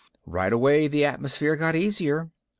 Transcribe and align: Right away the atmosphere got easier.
Right 0.25 0.51
away 0.51 0.87
the 0.87 1.05
atmosphere 1.05 1.55
got 1.55 1.75
easier. 1.75 2.31